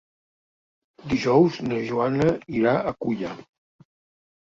[1.11, 3.39] Dijous na Joana irà a Culla.